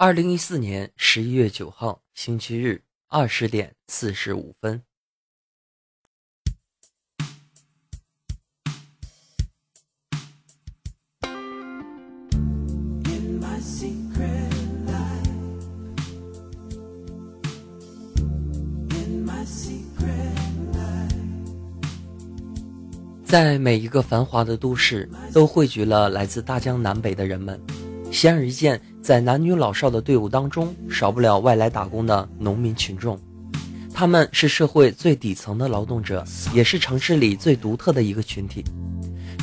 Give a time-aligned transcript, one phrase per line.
[0.00, 4.80] 二零一四年十一月九号，星期日，二十点四十五分。
[23.24, 27.60] 在每一个繁华的都市，都汇聚了来自大江南北的人们。
[28.10, 33.18] 显而易见，在男女老少的队伍当中，少不了外来打工的农民群众。
[33.92, 38.64] 他们是社会最底层的劳动者，也是城市里最独特的一个群体。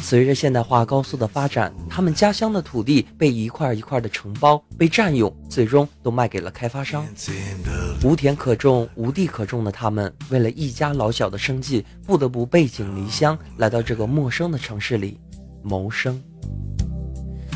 [0.01, 7.05] 随着现代化高速的发展，他们家乡的土地被一块一块的承包、被占用，最终都卖给了开发商。
[8.03, 15.19] 无田可种、无地可种的他们，为了一家老小的生计，不得不背井离乡，来到这个陌生的城市里
[15.63, 16.21] 谋生。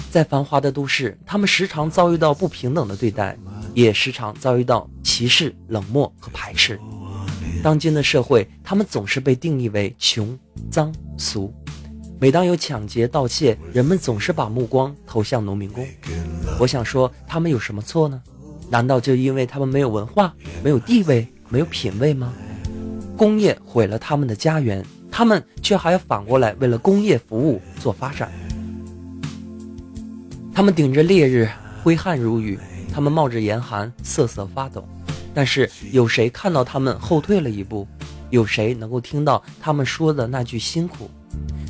[0.10, 3.38] 在繁华的都市，他们时常遭遇到不平等的对待，
[3.74, 6.80] 也时常遭遇到歧视、冷漠和排斥。
[7.62, 10.38] 当今的社会，他们总是被定义为穷、
[10.72, 11.54] 脏、俗。
[12.20, 15.86] 每当有抢劫、盗窃，人们总是把目光投向农民工。
[16.60, 18.22] 我想说，他们有什么错呢？
[18.70, 20.34] 难道就因为他们没有文化、
[20.64, 22.34] 没有地位、没有品位吗？
[23.16, 28.32] 工业毁了他们的家园，他们却还要反过来为了工业服务做发展。
[30.60, 31.50] 他们顶着烈日，
[31.82, 32.58] 挥汗如雨；
[32.94, 34.86] 他们冒着严寒，瑟瑟发抖。
[35.34, 37.88] 但是，有谁看到他们后退了一步？
[38.30, 41.10] 有谁能够听到他们说的那句辛苦？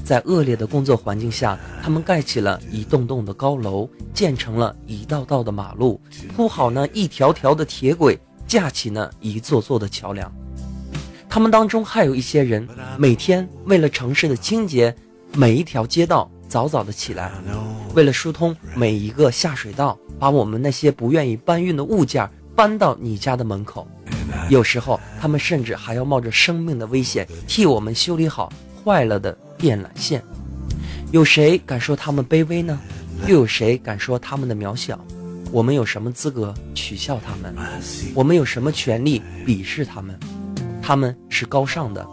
[0.04, 6.02] 在恶劣的工作环境下，他们盖起了一栋栋的高楼，建成了一道道的马路，
[6.36, 10.34] 铺好那一条条的铁轨，架起那一座座的桥梁。
[11.30, 12.68] 他们当中还有一些人，
[12.98, 14.96] 每天为了城市的清洁，
[15.36, 16.28] 每一条街道。
[16.50, 17.32] 早早的起来，
[17.94, 23.88] 为了疏通每一个下水道，把我们那些不愿意搬运的物件搬到你家的门口。
[24.50, 28.52] 有时候，他们甚至还要冒着生命的危险替我们修理好
[28.84, 30.24] 坏了的电缆线。
[31.12, 32.80] 有谁敢说他们卑微呢？
[33.28, 35.00] 又有谁敢说他们的渺小？
[35.52, 37.56] 我们有什么资格取笑他们？
[38.16, 40.20] 我们有什么权利鄙视他们？
[40.82, 42.04] 他们是高尚的，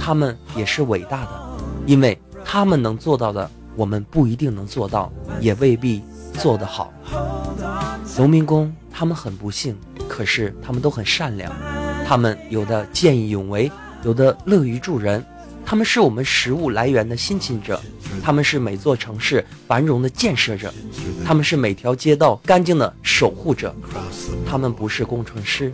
[0.00, 3.50] 他们也是伟大的，因为他们能做到的。
[3.76, 6.02] 我们不一定能做到，也未必
[6.34, 6.92] 做得好。
[8.16, 9.76] 农民工他们很不幸，
[10.08, 11.52] 可是他们都很善良。
[12.06, 13.70] 他们有的见义勇为，
[14.04, 15.24] 有的乐于助人。
[15.66, 17.80] 他们是我们食物来源的辛勤者，
[18.22, 20.72] 他们是每座城市繁荣的建设者，
[21.24, 23.74] 他们是每条街道干净的守护者。
[24.46, 25.72] 他们不是工程师，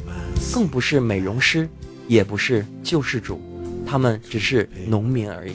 [0.54, 1.68] 更不是美容师，
[2.06, 3.42] 也不是救世主，
[3.84, 5.54] 他们只是农民而已。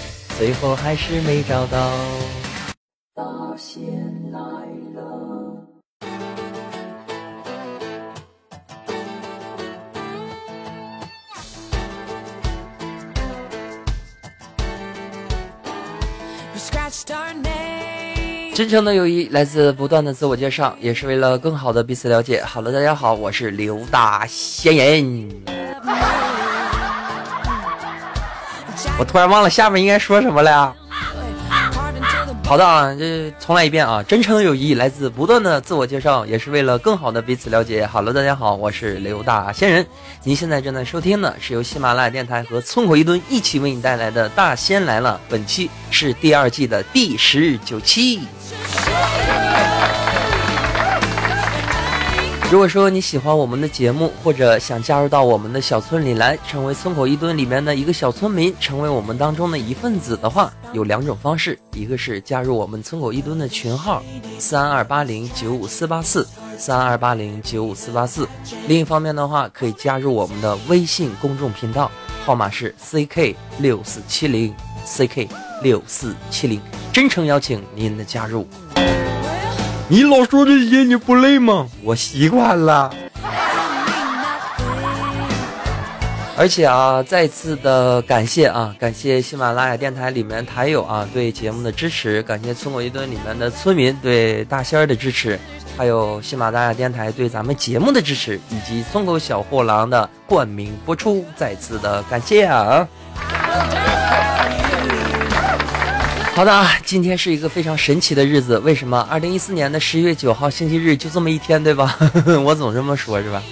[0.37, 1.91] 最后还是没找到。
[3.15, 3.23] 大
[3.57, 3.83] 仙
[4.31, 4.39] 来
[4.95, 5.57] 了。
[18.53, 22.43] 真诚的友谊来自不断的自我介绍，也是为了更好的彼此了解。
[22.45, 25.29] Hello，大家好，我是刘大仙人。
[29.01, 30.71] 我突然忘了下面应该说什么了呀。
[32.45, 34.03] 好的啊，这重来一遍啊！
[34.03, 37.87] 真诚友谊来自不断的自我介绍，也是为了更好的彼此了解。
[37.87, 39.83] Hello，大家好，我是刘大仙人。
[40.23, 48.21] 您现在正在收听的是由喜马拉雅电台和村口一吨一起为你带来的《大仙来了》，本期是第二季的第十九期。
[52.51, 64.03] 如果说你喜欢我们的节目，或者想加入到我们的小村里来，成为村口一墩里面的一个小村民，成为我们当中的一份子的话，有两种方式：一个是加入我们村口一墩的群号
[64.37, 66.27] 三二八零九五四八四
[66.57, 68.25] 三二八零九五四八四；
[68.67, 71.89] 另一方面的话，可以加入我们的微信公众频道，
[72.25, 74.53] 号码是 ck 六四七零
[74.85, 75.25] ck
[75.63, 76.59] 六四七零，
[76.91, 78.45] 真诚邀请您的加入。
[79.91, 81.67] 你老说这些，你不累吗？
[81.83, 82.89] 我习惯了。
[86.37, 95.37] 而且啊，再次的感谢啊，感谢喜马拉雅电台里面台友啊对节目的支持，感谢村口一吨里面的村民对大仙儿的支持，
[95.77, 102.87] 还有喜马拉雅电台对咱们节目的支持，以及村口小货郎的冠名播出，再次的感谢啊。
[106.33, 108.57] 好的啊，今天是一个非常神奇的日子。
[108.59, 108.97] 为什么？
[109.09, 111.97] 二零一四年的十一月九号星期日就这么一天，对吧？
[112.45, 113.43] 我总这么说，是吧？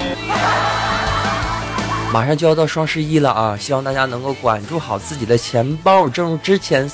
[2.14, 3.58] 马上就要到双十一了啊！
[3.58, 6.08] 希望大家能够管住好自己的钱包。
[6.08, 6.90] 正如之前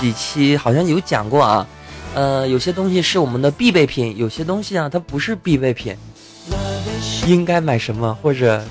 [0.00, 1.66] 几期好像有讲过啊，
[2.14, 5.96] 呃，有些东西是我们的必备品，有些东西啊它不是必备品。
[7.26, 8.62] 应该买什么或者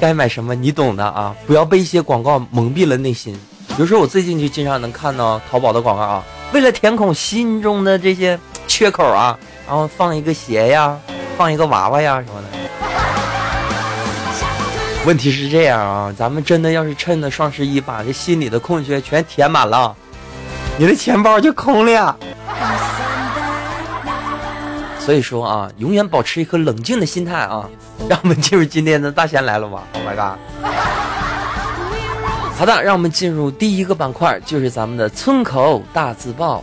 [0.00, 1.34] 该买什么，你懂的啊！
[1.44, 3.36] 不要被一些广告蒙蔽了内心。
[3.76, 6.22] 比如说，我最近就经常能看到淘宝的广告啊，
[6.52, 8.38] 为了填空心中的这些
[8.68, 9.36] 缺口啊，
[9.66, 10.96] 然后放一个鞋呀，
[11.36, 12.48] 放一个娃娃呀什么的。
[15.04, 19.92] 问题是这样啊，咱们真的要是趁着双十一把这心里的空缺全填满了，
[20.78, 22.16] 你的钱包就空了。
[25.00, 27.68] 所以说啊，永远保持一颗冷静的心态啊，
[28.08, 30.38] 让我们进入今天的大仙来了吧，Oh my god！
[32.56, 36.62] 好的，让我们进入第一个板块，就是咱们的村口大字报。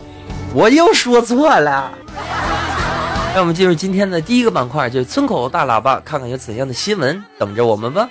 [0.54, 1.92] 我又说错了。
[3.34, 8.08] 让我们进入今天的第一个板块，就是村口大喇叭，看看有怎样的新闻等着我们吧。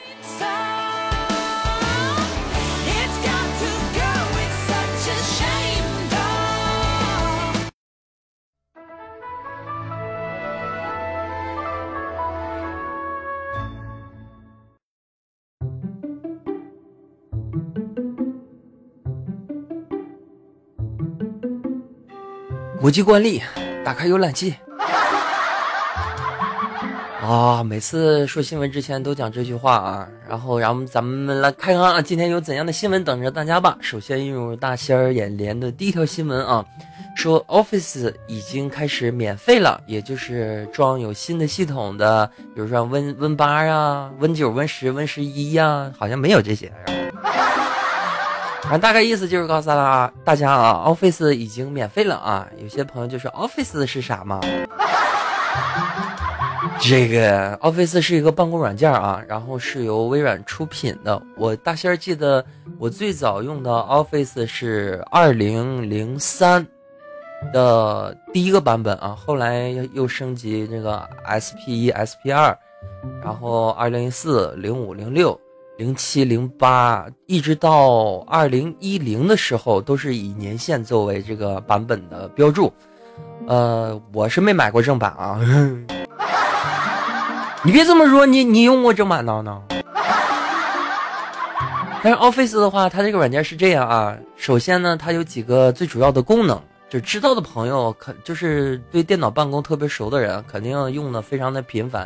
[22.91, 23.41] 国际惯例，
[23.85, 24.53] 打开浏览器。
[27.21, 33.77] 啊，每次说新闻之前都讲这句话啊，然后，然后咱们来看看啊，今天有怎样的新闻等着大家吧。
[33.79, 36.65] 首先映入大仙儿眼帘的第一条新闻啊，
[37.15, 46.69] 说 Office 已经开始免费了，也就是装有新的系统的，比如说 Win Win 八啊、Win 九、Win 十、Win 十一呀，好像没有这些。
[48.71, 52.47] 反正大概意思就是告诉大大家啊，Office 已经免费了啊。
[52.57, 54.39] 有些朋友就说 Office 是啥嘛？
[56.79, 61.21] 这个 Office 是一个办公软件啊，然后是由微软出品的。
[61.35, 62.45] 我大仙儿记得
[62.79, 66.65] 我最早用的 Office 是二零零三
[67.51, 72.57] 的第一个版本啊，后来又升级这个 SP 一、SP 二，
[73.21, 75.37] 然后二零零四、零五、零六。
[75.81, 82.71] 零七零八一直到二零一零的时候，都是以年限作为这个版本的标注。
[83.47, 85.39] 呃，我是没买过正版啊。
[87.65, 89.59] 你别这么说，你你用过正版的呢？
[92.03, 94.15] 但是 Office 的话，它这个软件是这样啊。
[94.35, 96.61] 首先呢，它有几个最主要的功能，
[96.91, 102.05] 就知道的朋友，肯就是对电脑办公特别熟的人，肯定用的非常的频繁。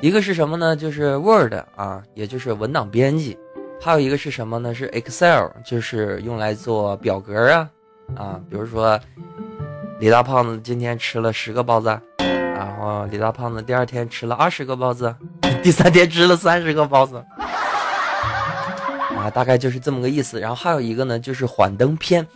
[0.00, 0.74] 一个是什么呢？
[0.74, 3.36] 就是 Word 啊，也就是文档编辑；
[3.80, 4.74] 还有一个是什么呢？
[4.74, 7.70] 是 Excel，就是用来做表格啊
[8.16, 8.40] 啊。
[8.50, 8.98] 比如说，
[10.00, 15.14] 李大胖子今天吃了十个包子，然后李大胖子第二天吃了二十个包子，
[15.62, 17.24] 第三天吃了三十个包子，
[19.16, 20.40] 啊，大概就是这么个意思。
[20.40, 22.26] 然后还有一个呢，就是幻灯片。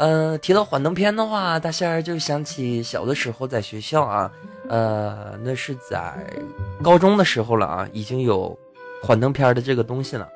[0.00, 4.30] 呃，提到幻灯片的话，大仙儿就想起小的时候在学校啊。
[4.66, 6.14] 呃，那是在
[6.82, 8.58] 高中的时候了啊，已经有
[9.02, 10.26] 幻灯片的这个东西了，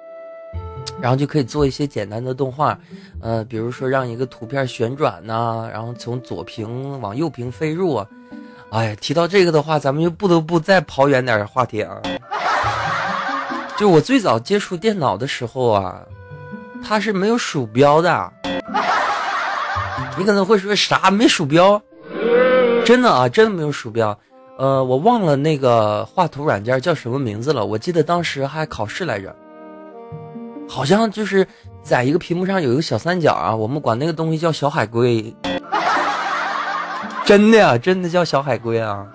[1.01, 2.79] 然后就可以做一些简单的动画，
[3.23, 8.07] 呃，比如说让一个图片旋转呐，然后从左屏往右屏飞入啊。
[8.69, 12.03] 哎，提到这个的话，咱们就不得不再跑远点话题啊。
[13.79, 16.03] 就我最早接触电脑的时候啊，
[16.85, 18.33] 它是没有鼠标的。
[20.17, 21.81] 你可能会说啥没鼠标？
[22.85, 24.17] 真的啊，真的没有鼠标，
[24.59, 27.65] 呃，我忘了那个画图软件叫什么名字了。
[27.65, 29.35] 我记得当时还考试来着，
[30.69, 31.47] 好像就是
[31.83, 35.35] 在一个屏幕上有一个小三角啊，我们管那个东西叫小海龟。
[37.25, 39.07] 真的呀，真的叫小海龟啊。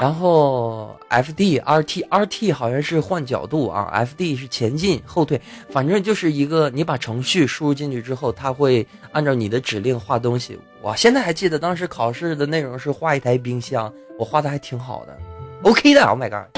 [0.00, 5.38] 然后 F D R T R T 好像是换角度啊，F D 是前进后退，
[5.68, 10.58] 反正就是一个你把程序输入进去之后，它会按照你的指令画东西。
[10.80, 15.18] 我现在还记得当时考试的内容是画一台冰箱，我画的还挺好的
[15.64, 16.02] ，OK 的。
[16.06, 16.48] Oh my god！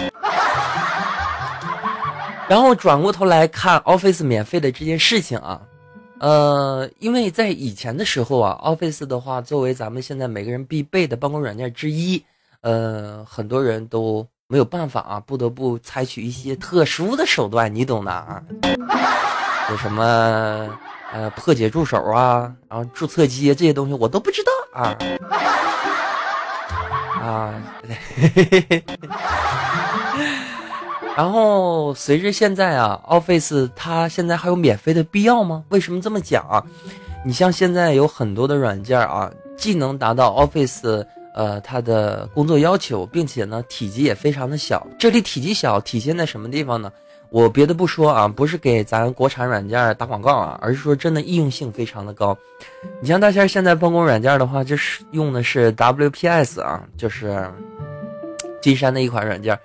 [2.48, 5.60] 然后转过头来看 Office 免费的这件事情啊，
[6.20, 12.22] 呃，因为在以前的时候啊，Office 的话作为咱们现在每个人必备的办公软件之一。
[12.62, 18.40] 呃，很多人都没有办法啊，不得不采取一些特殊的手段，你懂的啊。
[19.70, 20.68] 有什么
[21.12, 24.96] 呃破解助手啊，然后注册机这些东西我都不知道啊。
[27.20, 27.54] 啊，
[31.16, 35.64] 然后随着现在啊，Office 它现在还有免费的必要吗？
[35.70, 36.62] 为什么这么讲啊？
[37.24, 41.04] 你像现在有很多的软件啊，既能达到 Office。
[41.34, 44.86] 呃，它的工作要求，并且呢，体积也非常的小。
[44.98, 46.92] 这里体积小体现在什么地方呢？
[47.30, 52.36] 我别的不说啊，不是给咱国产软件打广告啊，而是说真的易用性非常的高。
[53.00, 57.50] 你像大仙现在办公软件的话，就是用的是 WPS 啊，就是
[58.60, 59.58] 金山的一款软件，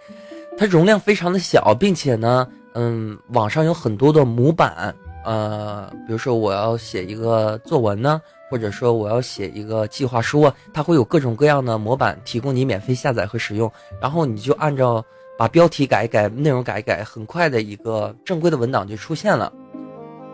[0.58, 4.96] 它容量非常的小，并且呢，嗯，网上有很多的模板，
[5.26, 8.22] 呃，比如说我要写一个作文呢。
[8.50, 13.70] 或者说我要写一个计划书，它会有各种各样的模板提供你免费下载和使用，
[14.02, 15.04] 然后你就按照
[15.38, 19.52] 把标题改一改，内容改一改，很快的一个正规的文档就出现了。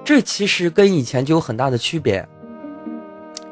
[0.06, 2.28] 这其实跟以前就有很大的区别，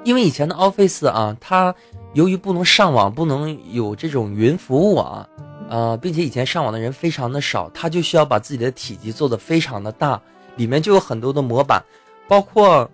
[0.04, 1.74] 因为以前的 Office 啊，它
[2.14, 5.28] 由于不能上网，不能有这种云服务啊，
[5.70, 10.22] 呃，并且以前上网的人非常的少，它就需要把自己的体积做得非常的大，
[10.56, 11.84] 里面就有很多的模板，
[12.28, 12.88] 包括。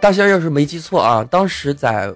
[0.00, 2.12] 大仙要是没记错啊，当时在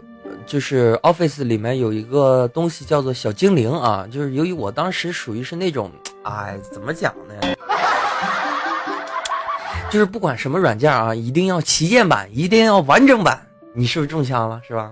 [0.46, 5.90] 就是 Office 里面有一个东西叫做小精灵啊，就是由于我当时属于是那种，
[6.24, 7.34] 哎，怎么讲呢？
[9.90, 13.38] 就是不管什么软件啊，一定要旗舰版，一定要完整版。
[13.74, 14.60] 你是不是中枪了？
[14.66, 14.90] 是吧？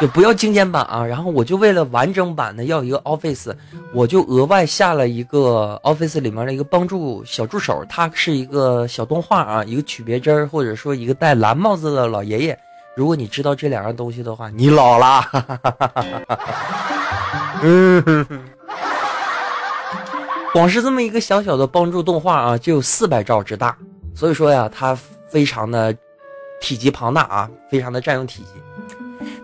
[0.00, 1.04] 就不要精简版啊！
[1.04, 3.54] 然后我就为了完整版的要一个 Office，
[3.92, 12.58] 我就额外下了一个 Office 里面的一个帮助小助手，它是一个小动画啊，一个曲别针，或者说一个戴蓝帽子的老爷爷。
[12.96, 15.22] 如果你知道这两样东西的话，你老了。
[17.62, 18.26] 嗯，
[20.54, 23.76] 光是这么一个小小的帮助动画啊，就有四百兆之大，
[24.14, 25.94] 所以说呀，它非常的
[26.58, 28.60] 体积庞大啊，非常的占用体积。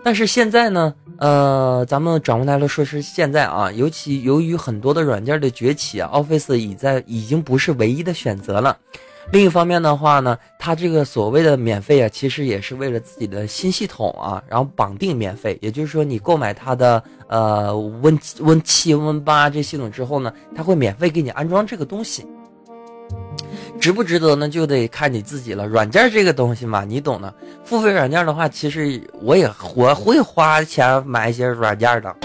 [0.03, 8.77] 但是现在呢，呃，咱们转过来了说，是现在啊，尤其由于很多的软件的崛起啊，Office 已在已经不是唯一的选择了。
[9.29, 15.57] 另一方面的话呢，它这个所谓的免费啊，其实也是为了自己的新系统啊，然后绑定免费。
[15.61, 22.25] 也就是说，你购买它的呃 Win Win 七 Win 八这系统之后呢，它会免费给你安装这个东西。
[23.79, 24.49] 值不值得呢？
[24.49, 25.65] 就得看你自己了。
[25.67, 27.33] 软件这个东西嘛，你懂的。
[27.63, 32.15] 付费软件的话，其实我也我会花钱买一些软件的。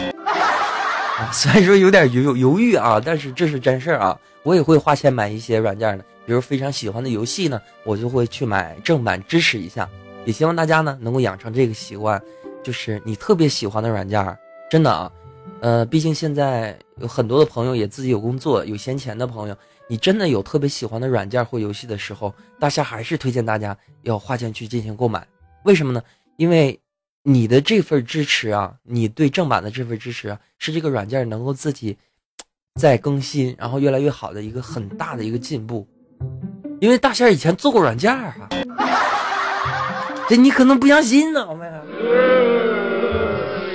[1.32, 4.18] 虽然说有点犹犹豫啊，但是这是真事儿啊。
[4.42, 9.88] 我也会花钱买一些软件的，比如非常喜欢的游戏呢，我就会去买正版支持一下。
[10.25, 12.21] 也希望大家呢能够养成这个习惯，
[12.62, 14.37] 就是你特别喜欢的软件，
[14.68, 15.09] 真的啊，
[15.61, 19.56] 呃，毕竟现在有很多的朋友也自己有工作、有闲钱的朋友。
[19.88, 25.26] 你真的有特别喜欢的软件或游戏的时候，大侠还是推荐大家要花钱去进行购买。
[25.64, 26.02] 为什么呢？
[26.37, 26.80] 因为
[27.22, 31.96] 你的这份支持啊，你对正版的这份支持啊，是这个软件能够自己
[32.80, 35.87] 在更新，然后越来越好的一个很大的一个进步。
[36.80, 38.34] 因为大仙以前做过软件啊，
[40.28, 41.70] 这你可能不相信呢，我们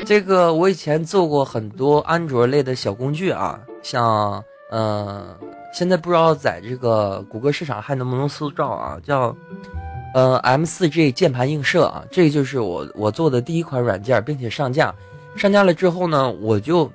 [0.08, 5.28] 这个我以前做过很多安卓类的小工具啊，像嗯。
[5.74, 8.98] 现在不知道在这个谷歌市场还能不能搜到啊？
[9.04, 9.36] 叫，
[10.16, 14.96] 呃，M4G 键盘映射啊，这就是我我做的第一款软件，并且上架。
[15.36, 16.90] 上架了之后呢，我就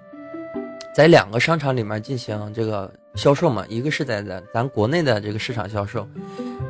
[0.92, 6.04] 在两个商场里面进行这个销售嘛，一个是在咱咱国内的这个市场销售，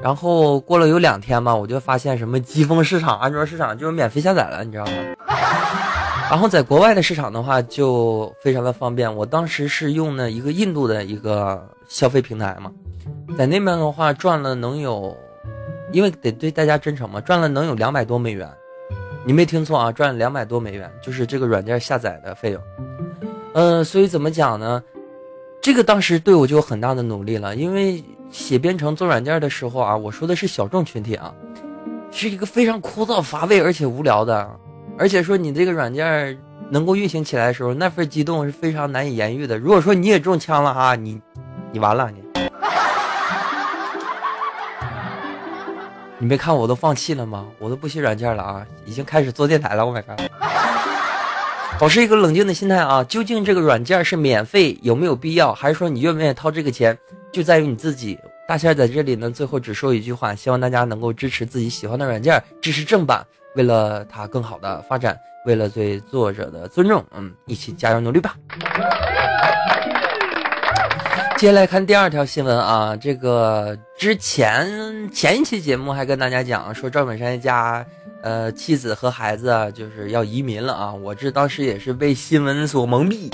[0.02, 4.92] 然后过了有两天吧，我就发现什么疾风市场、安卓市场就是免费下载了，你知道吗？
[6.32, 12.72] 然后在国外的市场的话就非常的方便，我当时是用的一个印度的一个消费平台嘛，
[13.36, 15.14] 在那边的话赚了能有，
[15.92, 18.50] 因为得对大家真诚嘛，赚了能有两百多美元，
[19.26, 22.62] 你没听错啊，赚了两百多美元，就是这个软件下载的费用。
[23.52, 24.82] 嗯，所以怎么讲呢？
[25.60, 31.34] 这个当时对我就有很大的努力了，因为写编程做软件的时候啊，我说的是小众群体啊，
[32.10, 34.50] 是一个非常枯燥乏味而且无聊的。
[34.98, 36.38] 而且说你这个软件
[36.70, 39.58] 能够运行起来的时候，那份激动是非常难以言喻的。
[39.58, 41.20] 如果说你也中枪了啊，你
[41.72, 42.22] 你完了你。
[46.18, 47.46] 你没看我都放弃了吗？
[47.58, 49.84] 我都不写软件了啊，已经开始做电台了。
[49.84, 50.20] 我 my god！
[51.80, 56.96] 保持一个冷静的心态啊，究竟这个软件是免费，有没有必要，还是说你愿不愿意掏这个钱，
[57.32, 58.16] 就在于你自己。
[58.46, 68.34] 大仙在这里呢，最后只说一句话，希望大家能够支持自己喜欢的软件，支持正版，为了他更好的发展，为了对作者的尊重，嗯，一起加油努力吧。
[71.36, 77.84] 接下来看第二条新闻啊，这个之前前一期节目还跟大家讲说赵本山家，
[78.22, 83.28] 呃，妻子和孩子就是要移民了啊，我这当时也是被新闻所蒙蔽，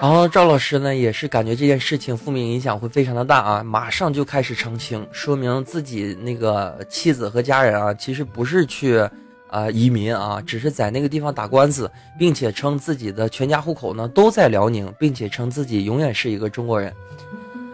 [0.00, 9.08] 然后赵老师呢也是感觉这件事情负面影响会非常的大啊，马上就开始澄清，说明自己那个妻子和家人啊，其实不是去。
[9.52, 16.94] 啊，移民啊，只是在那个地方打官司，并且称自己的全家户口呢都在辽宁，并且称自己永远是一个中国人。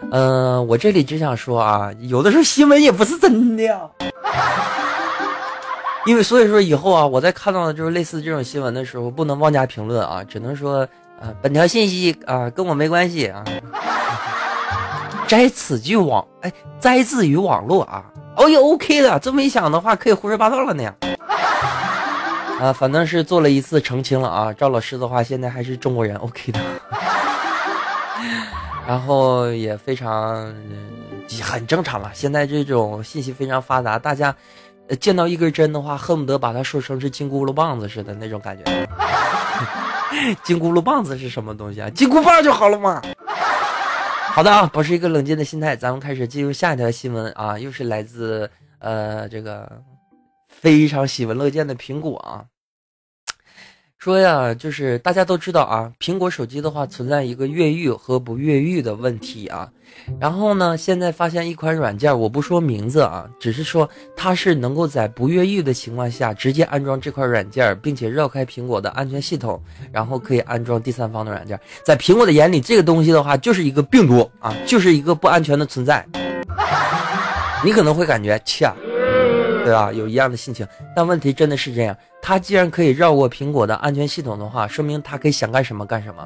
[0.09, 3.79] 嗯，我这里只想说啊，有的时候新闻也不是真的呀。
[6.07, 10.87] 因为所以说以后啊，我在看到的就是类似这种新闻的时候，不能妄加评论啊，只能说
[11.21, 13.43] 啊，本条信息啊跟我没关系啊。
[15.27, 18.05] 摘此句网，哎，摘自于网络啊，
[18.37, 20.93] 哦哟 OK 的，这么一想的话，可以胡说八道了呢。
[22.61, 24.53] 啊，反正是做了一次澄清了啊。
[24.53, 26.59] 赵老师的话，现在还是中国人，OK 的。
[28.87, 30.53] 然后也非常
[31.41, 32.09] 很正常了。
[32.13, 34.33] 现在这种信息非常发达，大家
[34.99, 38.63] 见到一根针的话，恨不得把它说成是金箍噜棒子似的那种感觉。
[40.43, 41.89] 金箍噜棒子是什么东西啊？
[41.89, 43.01] 金箍棒就好了嘛。
[44.33, 48.49] 好的啊，保持一个冷静的心态，咱们开始进入下一条新闻啊，又是来自
[48.79, 49.81] 呃这个。
[50.49, 52.43] 非常喜闻乐见的苹果啊，
[53.97, 59.67] 说呀，就是大家都知道啊，苹果手机的话存在一个越狱和不越狱的问题啊。
[60.19, 69.59] 然后呢，现在发现一款软件，我不说名字啊，只是说它是能够在不越狱的情况下直接安装这块软件，并且绕开苹果的安全系统，
[69.91, 71.59] 然后可以安装第三方的软件。
[71.83, 76.05] 在苹果的眼里，这个东西的话就是一个病毒啊，就是一个不安全的存在。
[77.65, 78.71] 你可能会感觉，切。
[79.67, 79.91] 对吧？
[79.91, 81.97] 有一样的心情，但问题真的是这样。
[82.21, 86.25] 他既然可以绕过苹果的安全系统的话，说明他可以想干什么干什么。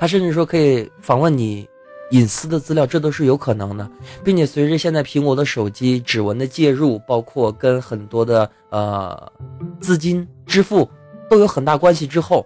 [0.00, 1.68] 他甚至说可以访问你
[2.10, 3.88] 隐私的资料，这都是有可能的。
[4.24, 9.32] 并且随着现在苹果的手机指纹的介入，包括跟很多的呃
[9.78, 10.90] 资金支付
[11.28, 12.44] 都有很大关系之后，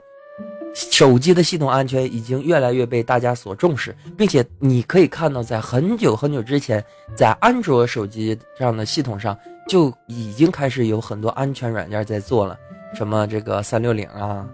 [0.74, 3.96] 手机的系统安全已经越来越被大家所重视。
[4.18, 6.84] 并且你可以看到，在很久很久之前，
[7.16, 9.34] 在安卓手机这样的系统上。
[9.66, 12.56] 就已经开始有很多安全软件在做了，
[12.94, 14.46] 什么这个三六零啊，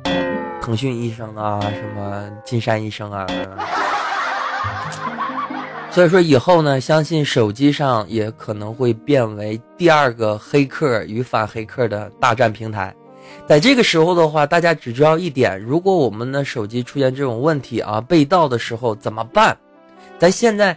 [0.62, 3.26] 腾讯医生啊，什么金山医生啊，
[5.90, 12.94] 所以说以后呢，相信手机上也可能会变为第二个黑客与反黑客的大战平台。
[13.46, 19.56] 在这个时候的话，大家只知道一点：如果我们的手机出现这种问题啊，被盗的时候怎么办？
[20.18, 20.76] 咱现在。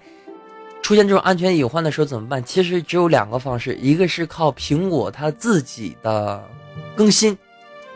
[0.84, 2.44] 出现这种安全隐患的时候怎么办？
[2.44, 6.44] 其实只有两个方式，一个是靠苹果它自己的
[6.94, 7.36] 更新。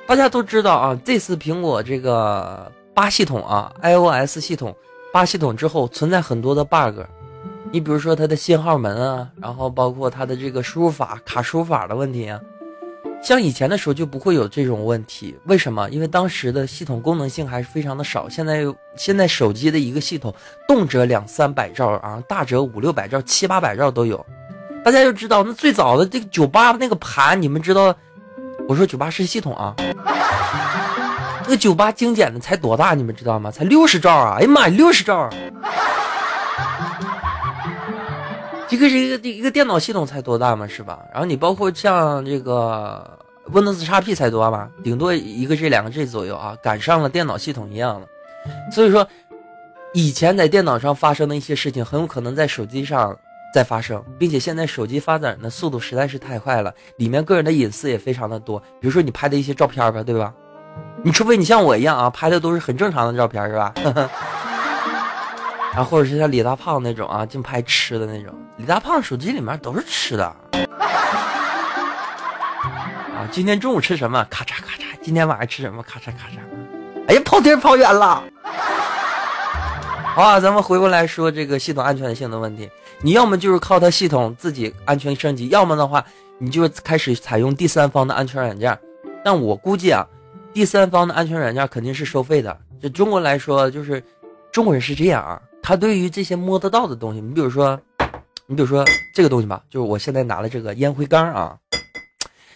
[0.08, 4.73] 大家都知道啊，这次苹果这个八系统啊，iOS 系统
[5.12, 7.02] 八系统之后存在很多的 bug。
[7.73, 12.39] 你比如说它的信号门啊，然后包括它的这个输入法卡输入法的问题啊。
[13.21, 15.89] 像以前的时候就不会有这种问题，为什么？
[15.89, 18.30] 因为当时的系统功能性还是非常的少。
[18.30, 18.63] 现在
[18.95, 20.34] 现在手机的一个系统，
[20.67, 24.25] 动辄两三百兆啊，大则五六百兆、七八百兆都有。
[24.86, 27.93] 大家就知道，那最早的这个九八那个盘，你们知道？
[28.69, 29.75] 我说九八是系统啊，
[31.43, 32.93] 那个九八精简的才多大？
[32.93, 33.51] 你们知道吗？
[33.51, 34.38] 才六十兆啊！
[34.39, 35.30] 哎呀妈呀，六十兆！
[38.69, 40.99] 一个是一个一个电脑系统才多大嘛，是吧？
[41.12, 43.17] 然后你包括像这个
[43.51, 48.08] Windows XP 才多嘛，顶多一个 G 两个 G 左右啊，赶上了电脑系统一样的。
[48.71, 49.08] 所以说，
[49.93, 53.17] 以前在电脑上发生的一些事情，很有可能在手机上
[53.53, 58.60] 再发生，并且现在手机发展的速度实在是太快了，里面个人的隐私也非常的多。
[58.82, 60.34] 比如说你拍的一些照片吧，对吧？
[61.03, 63.73] 你除非你像我一样啊，拍的都是很正常的照片，是吧？
[65.77, 68.33] 啊，或者是像李大胖那种啊，净拍吃的那种。
[68.57, 70.25] 李大胖手机里面都是吃的。
[70.25, 70.49] 啊，
[73.31, 74.25] 今天中午吃什么？
[74.27, 74.85] 咔嚓咔嚓。
[75.03, 75.83] 今天晚上吃什么？
[75.83, 76.39] 咔嚓咔嚓。
[77.07, 78.23] 哎呀，跑题跑远了。
[80.15, 82.67] 啊，咱们回过来说这个系统安全性的问题。
[83.01, 86.03] 你要么就是靠它系统自己安全升级，要么的话，
[86.39, 88.75] 你就开始采用第三方的安全软件。
[89.23, 90.03] 但我估计啊。
[90.53, 92.57] 第三方的安全软件肯定是收费的。
[92.81, 94.03] 这中国来说，就是
[94.51, 97.77] 中国人是这样啊，他对于这些摸得到的东西，你比如说，
[98.45, 101.58] 你比如说这个东西吧，就是我现在拿了这个烟灰缸啊，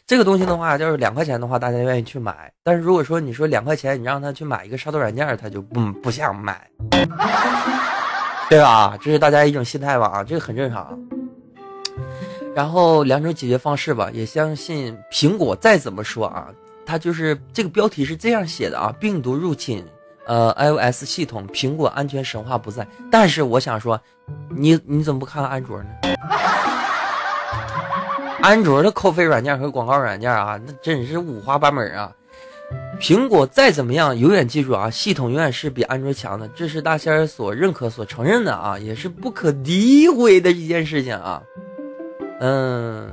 [0.07, 2.49] 这个东西的话，就是两块钱的话，大家愿意去买。
[2.63, 6.65] 但是如果说你说两块钱，你让他去买一个杀毒软件，他就不不想买，
[8.49, 8.97] 对吧？
[9.01, 10.97] 这是大家一种心态吧啊，这个很正常。
[12.55, 16.47] 然后两种解决方式吧，也相信苹果再怎么说啊。
[16.85, 19.85] 它就是这个标题是这样写的啊，病毒入侵，
[20.25, 22.87] 呃，iOS 系统，苹果安全神话不在。
[23.11, 23.99] 但是我想说，
[24.49, 25.89] 你你怎么不看安卓呢？
[28.41, 32.11] 安卓的扣费软件和广告软件啊，那真是五花八门啊。
[32.99, 41.43] 苹果再怎么样，永远记住啊，系统永远是比安卓强的，这是大仙儿所认可、所承认的啊，也是不可诋毁的一件事情啊。
[42.39, 43.09] 嗯，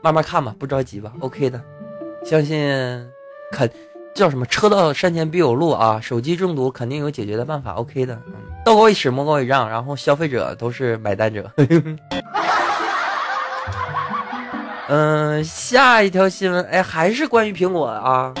[0.00, 1.60] 慢慢看吧，不着急吧，OK 的。
[2.24, 2.58] 相信，
[3.52, 3.70] 肯
[4.16, 6.00] 叫什么车到山前必有路啊！
[6.02, 8.18] 手机中毒肯定有解决的办法，OK 的。
[8.28, 8.32] 嗯，
[8.64, 11.50] 道高一尺，魔高一丈，然后消费者都是买单者。
[14.88, 18.32] 嗯，下一条新闻，哎，还是关于苹果啊。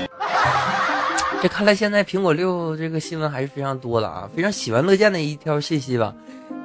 [1.42, 6.14] 这看来现在苹果六这个新闻还是非常多的啊，非常喜闻乐见的一条信息吧。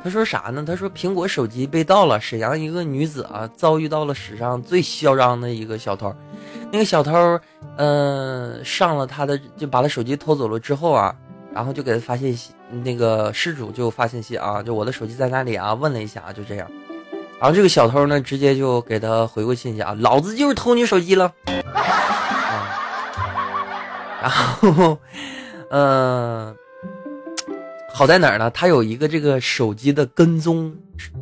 [0.01, 0.63] 他说啥呢？
[0.65, 6.15] 他说苹果手机被盗了，沈阳一个女子啊遭遇到了史上最嚣张的一个小偷。
[6.71, 7.39] 那个小偷，
[7.77, 11.13] 嗯，上了他的就把他手机偷走了之后啊，
[11.53, 12.53] 然后就给他发信息，
[12.83, 15.73] 那个失主就发信息啊，就我的手机在哪里啊？
[15.73, 16.67] 问了一下啊，就这样。
[17.39, 21.33] 然后这个小偷呢，直接就给他回过信息啊，老子就是偷你手机了。
[24.21, 24.97] 然后，
[25.71, 26.55] 嗯。
[27.93, 28.49] 好在哪儿呢？
[28.51, 30.73] 他有一个这个手机的跟踪，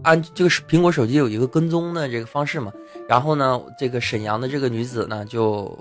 [0.04, 2.72] 按这个苹果手机有一个跟踪的这个方式嘛。
[3.08, 5.78] 然后呢，这个沈阳的这个女子呢，就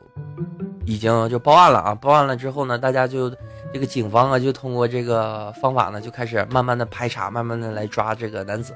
[0.87, 1.95] 已经就报案了啊。
[1.95, 3.31] 报案了之后呢，大家就
[3.73, 8.75] 这个警方啊，就通过这个方法呢，就开始慢慢的排查，慢慢的来抓这个男子。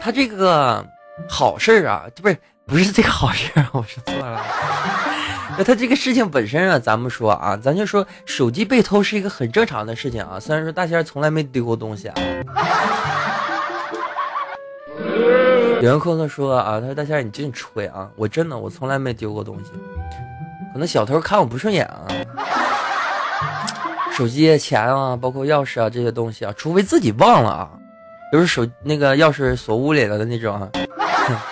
[0.00, 0.84] 他这个
[1.28, 4.42] 好事啊，不是不是这个好事，我说错了。
[5.58, 10.40] 那他这个事情本身啊，咱们说啊，咱就说手机被偷是一个很正常的事情啊。
[10.40, 12.14] 虽然说大仙从来没丢过东西啊。
[15.82, 19.72] 有人扣扣说啊，他说大仙你净吹啊，我真的我从来没丢过东西，
[20.72, 22.06] 可能小偷看我不顺眼啊。
[24.12, 27.68] 手机、钱啊，包括钥匙啊这些东西啊，除非自己忘了啊，
[28.32, 30.70] 就是手那个钥匙锁屋里了的那种啊。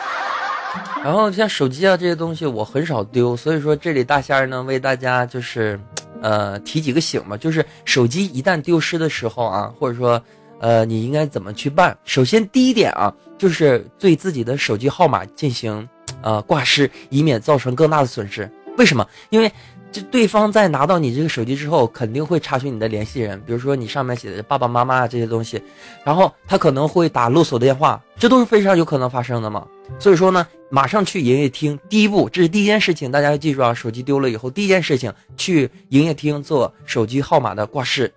[1.02, 5.76] 然后像手机啊这些东西我很少丢，所以说这里大仙儿呢为大家就是，
[6.22, 10.22] 呃提几个醒吧，就是手机一旦丢失的时候啊，或者说，
[10.60, 11.96] 呃你应该怎么去办？
[12.04, 15.88] 首先第一点啊，就是对自己的手机号码进行
[16.22, 18.48] 呃挂失，以免造成更大的损失。
[18.78, 19.04] 为什么？
[19.30, 19.50] 因为
[19.90, 25.60] 这对方在拿到你这个手机之后，肯定会查询你的联系人，比如说你上面写的爸爸妈妈这些东西，
[26.04, 29.66] 然后他可能会打勒索电话，这都是非常有可能发生的嘛。
[29.98, 30.46] 所以说呢。
[30.72, 33.74] 马上去营业厅，第一步，这是第一件事情，大家要记住啊！
[33.74, 38.14] 手机丢了以后，第一件事情去营业厅做手机号码的挂失。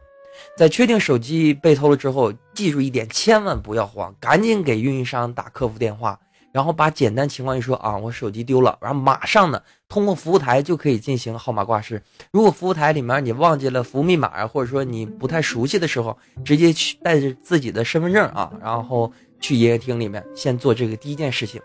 [0.58, 6.20] 在确定手机被偷了之后，记住一点，千万不要慌，赶紧给运营商打客服电话，
[6.52, 12.02] 然后把简单情况一说啊，我手机丢了，然后马上呢通过服务台就可以进行号码挂失。
[12.32, 19.12] 如果服务台里面你忘记了服务密码啊，或者说你不太熟悉的时候，直接去带着自己的身份证啊，然后。
[19.44, 21.62] 去营业厅里面先做这个第一件事情，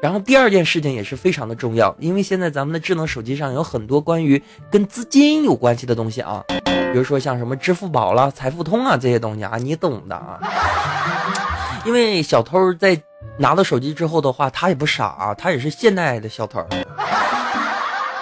[0.00, 10.40] 然后第二件事情也是非常的重要，因为现在咱们的智能手机上有很多关于跟资金有关系的东西啊，比如说像什么支付宝啦、财付通啊这些东西啊，你懂的啊。
[11.84, 12.98] 因为小偷在
[13.38, 16.64] 拿到手机之后的话，他也不傻啊，他也是现代的小偷，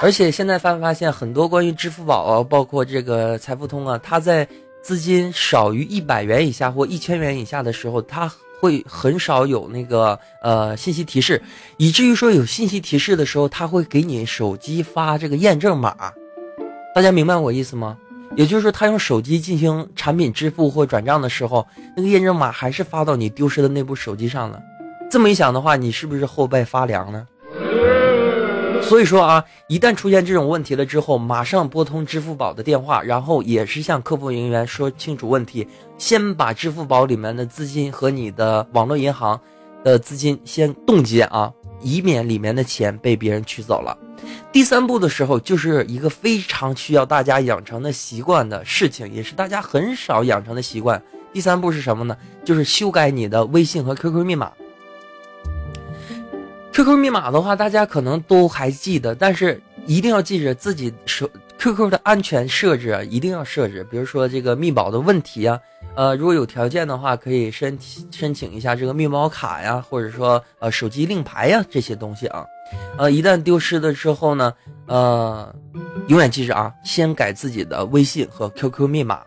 [0.02, 4.46] 而且现在发没发现很多关于支付宝啊，包括这个财付通啊，他在
[4.82, 8.28] 资金少于一百元以下或一千元以下的时候，他。
[8.60, 11.42] 会很少有那个呃信息提示，
[11.76, 15.94] 以至于说有信息提示的时候，他会给你手机发这个验证码。
[16.94, 17.96] 大家明白我意思吗？
[18.34, 21.66] 也就是说，他用手机进行产品支付或转账的时候，
[21.96, 24.60] 那个验证码还是发到你丢失的那部手机上了。
[25.10, 27.26] 这么一想的话，你是不是后背发凉呢？
[28.82, 35.66] 所以说啊，一旦出现这种问题了之后，马上拨通支付宝的电话，然后也是向客服人员说清楚问题，
[35.98, 39.40] 先把支付宝里面的资金和你的网络银行
[39.82, 43.96] 的资金先冻结啊，以免里面的钱被别人取走了。
[44.52, 51.02] 第三步的时候，就是一个非常需要大家养成的习惯的事情，也是大家很少养成的习惯。
[51.32, 52.16] 第三步是什么呢？
[52.44, 54.52] 就是修改你的微信和 QQ 密码。
[56.76, 61.26] QQ 密码的话，大家可能都还记得，但是一定要记着自己手
[61.58, 65.58] QQ 的安全设置啊，一定要设置，比如说这个密保的问题啊，
[65.94, 67.78] 呃，如果有条件的话，可以申
[68.10, 72.44] 申请一下这个密保卡呀，或者说呃手机令牌呀这些东西啊，
[72.98, 74.52] 呃，一旦丢失了之后呢，
[74.84, 75.50] 呃，
[76.08, 79.22] 永远记着啊，先改自己的微信和 QQ 密码，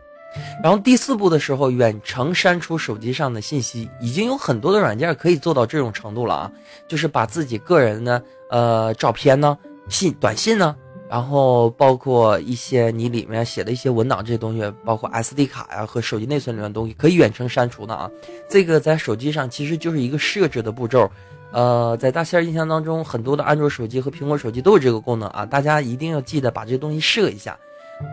[0.63, 6.51] 然后第四步的时候，远程删除手机上的信息，已经有很多的软件可以做到这种程度了啊，
[6.87, 9.57] 就是把自己个人的呃照片呢、
[9.89, 10.75] 信、短信呢。
[11.09, 18.07] 然后包括一些你里面写的一些文档这些东西，包括 SD 卡呀和手机内存里面的东西，可以远程删除的啊。
[18.47, 21.09] 这个在手机上其实就是一个设置的步骤，
[21.51, 25.43] 呃，在大仙印象当中，很多的安卓手机和苹果手机都有这个功能啊。
[25.43, 27.57] 大家一定要记得把这东西设一下，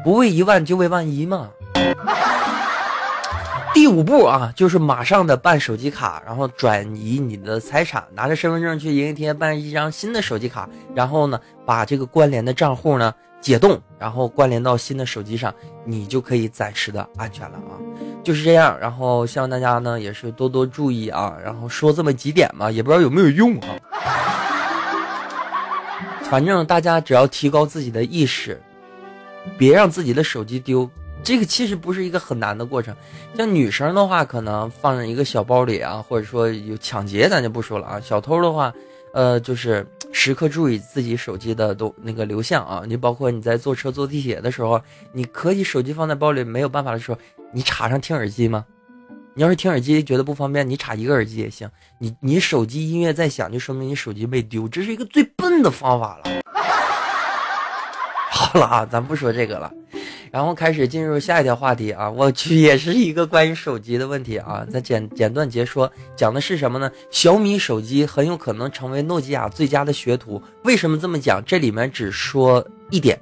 [0.02, 1.50] 不为一万就为万一嘛。
[3.74, 17.76] 第五步啊，就是马上的办手机卡，然后转移你的财产，拿着身份证去营业厅办一张新的手机卡，然后呢，把这个关联的账户呢解冻，然后关联到新的手机上，你就可以暂时的安全了啊。
[18.24, 23.68] 就是这样，然后希望大家呢也是多多注意啊，然后说这么几点嘛，也不知道有没有用啊。
[26.22, 28.60] 反正大家只要提高自己的意识，
[29.58, 30.90] 别让自己的手机丢。
[31.26, 32.94] 这个其实不是一个很难的过程，
[33.36, 38.00] 像女生的话，可能放在一个小包里啊，或者说有抢劫，咱就不说了啊。
[38.00, 38.72] 小偷的话，
[39.12, 42.84] 呃，就是时刻注意自己手机的都那个流向啊。
[42.86, 44.80] 你包括你在坐车、坐地铁的时候，
[45.12, 47.18] 你可以手机放在包里，没有办法的时候，
[47.52, 48.64] 你插上听耳机吗？
[49.34, 51.68] 你要是听耳机觉得不方便，你插一个耳机也行。
[51.98, 56.40] 你你手机音乐在响，就说明你手机没丢，这是一个最笨的方法了。
[58.30, 59.72] 好了啊，咱不说这个了。
[60.30, 64.66] 然后开始进入下一条话题啊， 我去，也是一个关于手机的问题啊。
[64.70, 66.90] 再简简短截说，讲的是什么呢？
[67.10, 70.42] 小米手机很有可能成为诺基亚最佳的学徒。
[70.64, 71.42] 为什么这么讲？
[71.44, 73.18] 这里面只说一点，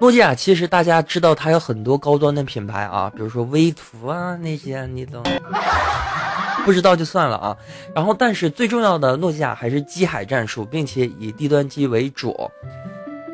[0.00, 5.22] 诺基亚其实大家知道它有很多高端的品牌啊，比如说威图啊那些，你懂？
[6.64, 7.56] 不知道就算了啊。
[7.94, 12.36] 然后，但是最重要的，诺基亚还是机海战术，并且以低端机为主。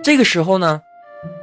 [0.02, 0.80] 这个时候呢？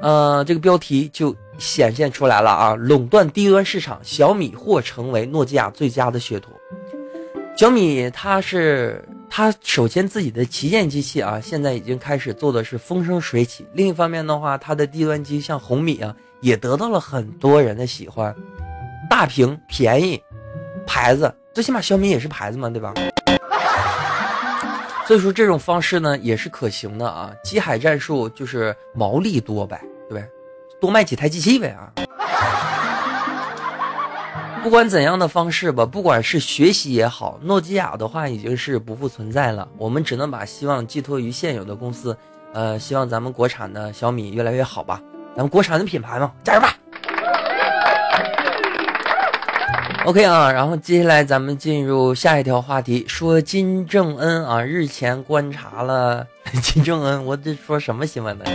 [0.02, 2.76] 呃，这个标题就显现出来了啊！
[2.76, 6.52] 垄断低端市场，小米或成为诺基亚最佳的学徒。
[7.56, 13.66] 小米它是它首先自己的旗舰机器啊，现在已经开始做的是风生水起。
[13.74, 18.36] 另一方面的话，它的低端机像红米啊，也得到了很多人的喜欢。
[19.08, 20.20] 大屏、便宜、
[20.88, 22.94] 牌子，最起码小米也是牌子嘛，对吧？
[25.12, 30.26] 所以说这种方式呢也是可行的啊，机海战术就是毛利多呗，对不对？
[30.80, 31.92] 多卖几台机器呗啊！
[34.64, 42.16] 不管怎样的方式吧，不管是学习也好，诺基亚的话已经是不复存在了，我们只能把希望寄托于现有的公司。
[42.54, 45.02] 呃，希望咱们国产的小米越来越好吧，
[45.36, 46.74] 咱们国产的品牌嘛，加油吧
[50.06, 56.26] OK 啊，然后接下来咱们进入下一条话题，说金正恩啊日前观察了
[56.64, 58.46] 金正恩，我这说什么新闻呢？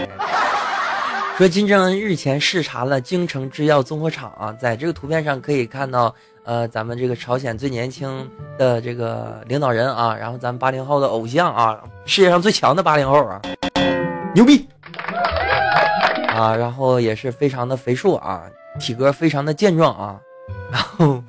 [1.39, 6.13] 说金正恩日前视察了京城制药综合厂啊，在这个图片上可以看到，
[6.45, 8.29] 呃，咱们这个朝鲜最年轻
[8.59, 13.41] 的这个领导人啊，然后咱们八零后的偶像啊，世界上最强的八零后啊，
[14.35, 14.67] 牛逼
[16.35, 18.43] 啊，然后也是非常的肥硕啊，
[18.81, 20.21] 体格非常的健壮啊。
[20.71, 21.23] 然后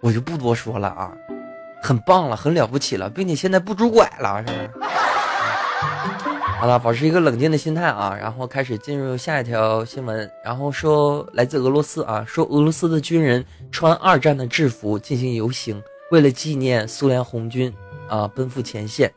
[0.00, 1.12] 我就不多说了啊，
[1.82, 4.70] 很棒了，很了不起了，并且现在不拄拐了，是不是？
[6.60, 10.28] 好了，保持一个冷静的心态啊，然后开始进入下一条新闻。
[10.44, 17.72] 然后说来自俄罗斯啊，说俄罗斯的军人穿二战的制服进行游行，为了纪念苏联红军
[18.08, 19.12] 啊奔赴前线。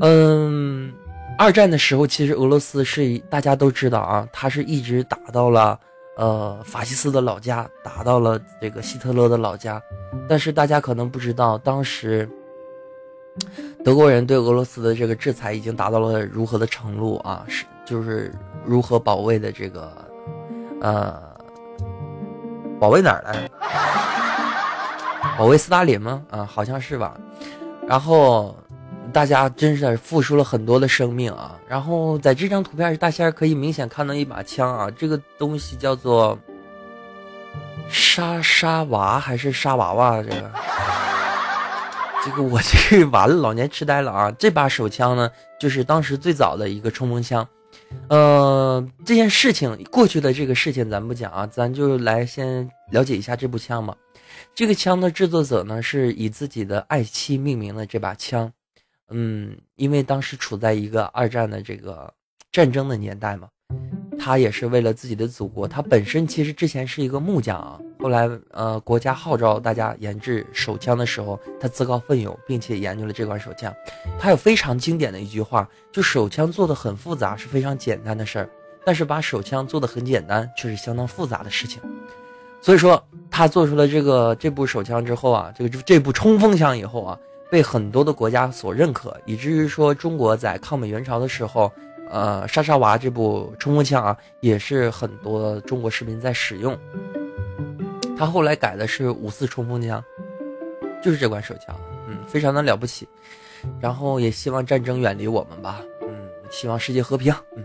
[0.00, 0.90] 嗯，
[1.36, 5.78] 二战的时候，其实俄罗斯是大家都知道啊，他是一直打到了。
[6.18, 9.80] 呃，法西斯的老家打到了这个希特勒的老家，
[10.28, 12.28] 但是大家可能不知道，当时
[13.84, 17.44] 德国人对俄罗斯的这个制裁已经达到了如何的程度啊？
[17.46, 18.34] 是就是
[18.66, 19.92] 如何保卫的这个
[20.80, 21.22] 呃，
[22.80, 23.48] 保卫哪儿来？
[25.38, 26.24] 保卫斯大林吗？
[26.30, 27.16] 啊，好像是吧。
[27.86, 28.56] 然后。
[29.12, 31.58] 大家真是付出了很多的生命啊！
[31.66, 36.38] 然后在这张图片，大仙可以明显看到一把枪啊，这个东西叫做
[37.88, 40.22] 沙沙娃还是沙娃娃？
[40.22, 40.50] 这个，
[42.24, 44.30] 这个我这个完了，老年痴呆了啊！
[44.38, 47.46] 这把手枪呢，就是当时最早的一个冲锋枪。
[48.08, 53.96] 呃，这件事情过去的这个事情咱不讲啊，咱就来先了解一下这部枪吧。
[54.54, 58.52] 这个枪的制作者呢，是以自己的爱妻命名的这把枪。
[59.10, 62.12] 嗯，因为当时处在一个二战的这个
[62.52, 63.48] 战争的年代嘛，
[64.18, 65.66] 他也是为了自己的祖国。
[65.66, 73.74] 他本身其实之前是一个木匠啊，后来呃国家号召大家研制手枪的时候，他自告奋勇，并且研究了这款手枪。
[74.18, 78.50] 他有非常经典的一句话，就手枪做的很复杂是非常简单的事儿，
[78.84, 81.80] 但是把手枪做的很简单却是相当复杂的事情。
[82.60, 87.18] 所以说他做出了这个这部手枪之后啊，这个这部冲锋枪以后啊，
[87.50, 91.72] 被很多的国家所认可，以至于说中国在抗美援朝的时候。
[92.10, 96.74] 呃，沙沙娃这部冲锋枪啊，也是很多中国士兵在使用。
[98.16, 100.02] 他后来改的是五四冲锋枪，
[101.02, 103.06] 就是这款手枪，嗯，非常的了不起。
[103.78, 106.08] 然后也希望战争远离我们吧，嗯，
[106.48, 107.30] 希望世界和平。
[107.54, 107.62] 嗯，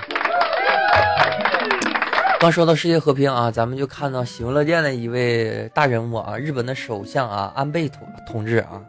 [2.41, 8.81] 刚说到世界和平啊，咱们就看到喜闻乐见的一位大人物啊，日本的首相啊，安倍同同志啊，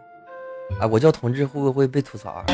[0.80, 2.44] 啊，我叫同志会不会被吐槽啊？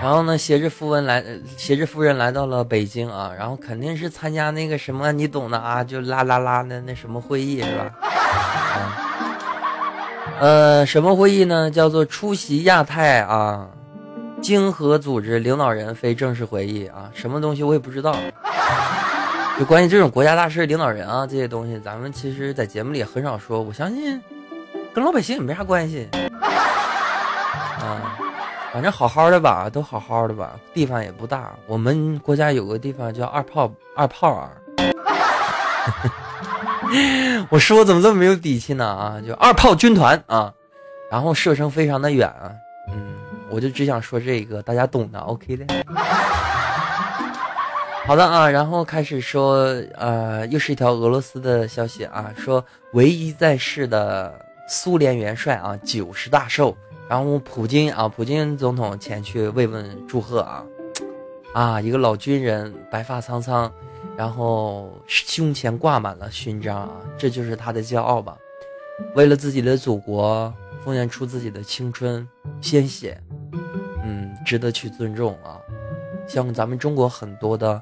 [0.00, 1.24] 然后呢，携着夫人来，
[1.56, 7.90] 携着夫人来到了北京啊，然后肯定是参加那个什么，你懂的啊，就啦啦啦的那什么会议是吧？
[10.38, 11.68] 呃，什么会议呢？
[11.68, 13.66] 叫做出席亚太啊，
[14.40, 18.14] 经合组织领导人非正式会议啊，什么东西我也不知道。
[19.58, 24.22] 就关于这种国家大事领导人啊这些东西，咱们其实在节目里很少说，我相信
[24.94, 26.08] 跟老百姓也没啥关系
[27.80, 28.16] 啊。
[28.72, 31.52] 反正好好的吧，都好好的吧，地方也不大。
[31.66, 34.50] 我们国家有个地方叫二炮二炮儿，
[37.48, 38.84] 我说怎么这么没有底气呢？
[38.86, 40.52] 啊，就二炮军团啊，
[41.10, 42.52] 然后射程非常的远啊，
[42.92, 43.14] 嗯，
[43.50, 45.64] 我就只想说这个，大家懂的，OK 的。
[48.06, 49.64] 好的啊，然后开始说，
[49.96, 54.32] 呃，又是一条俄罗斯的消息啊，说唯一在世的
[54.68, 56.76] 苏联元帅啊，九十大寿。
[57.08, 60.62] 然后普京啊，普京总统前去慰问祝贺啊，
[61.54, 63.72] 啊，一个老军人，白发苍苍，
[64.14, 68.36] 然后胸前挂满了勋章啊，这就是他的骄傲吧？
[69.14, 70.52] 为了自己的祖国，
[70.84, 72.28] 奉献出自己的青春
[72.60, 73.18] 鲜血，
[74.04, 75.56] 嗯，值得去尊重啊。
[76.26, 77.80] 像咱们中国很多的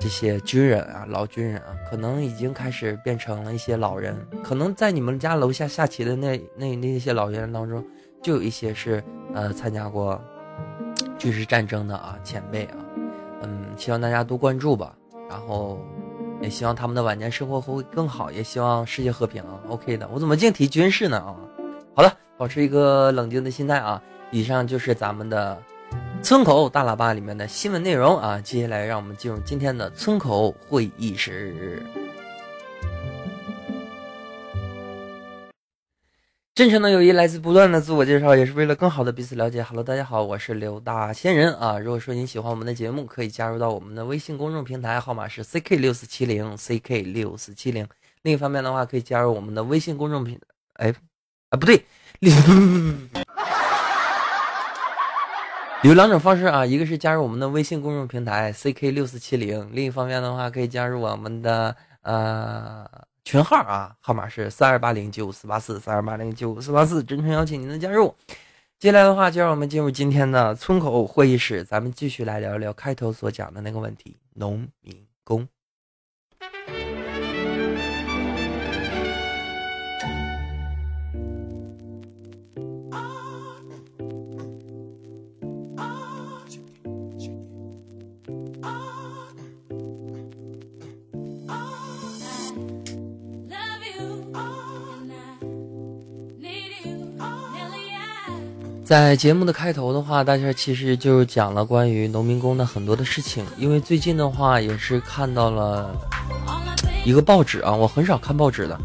[0.00, 7.84] 这些军人啊，老军人啊，可能已经开始变成了一些老人，可能在你们家楼下下棋的那那那些老军人当中。
[8.22, 9.04] 就有一些是
[9.34, 10.18] 呃参加过
[11.18, 12.76] 军事战争的啊前辈啊，
[13.42, 14.96] 嗯，希望大家多关注吧，
[15.28, 15.78] 然后
[16.40, 19.60] 也希望他们的晚年生活会更好，也希望世界和平啊。
[19.68, 21.36] OK 的，我怎么净提军事呢啊？
[21.94, 24.02] 好了，保持一个冷静的心态啊。
[24.30, 25.62] 以上就是咱们的
[26.24, 28.40] 村口大喇叭里面的新闻内容啊。
[28.40, 31.82] 接下来让我们进入今天的村口会议室。
[36.54, 39.62] 真诚的友谊来自不断的自我介绍，也是为了更好的彼此了解。
[39.62, 41.78] Hello，大家好，我是刘大仙人啊。
[41.78, 47.86] 如果说您喜欢我们的节目，可以加入到我们的微信公众平台，号码是 ck 六四七零 ck 六四七零。
[48.22, 50.40] 另一方面的话，可以加入我们的微信公众平，
[50.74, 50.94] 哎，
[51.50, 51.84] 啊不对，
[55.84, 62.88] 有两种方式啊，一个是加入我们的微信公众平台 ck 六四七零，另一方面的话，可以加入我们的呃。
[63.22, 68.14] 群号啊，号码是三二八零九五四八四三二八零九五四八四，真诚邀请您的加入。
[68.78, 75.46] 接下来的话，就让我们进入今天的村口会议室，咱们继续来聊一聊开头所讲的那个问题——农民工。
[98.94, 103.44] 在节目的开头的话，大家其实就讲了关于农民工的很多的事情。
[103.58, 105.92] 因为最近的话，也是看到了
[107.04, 108.80] 一个报纸啊，我很少看报纸的。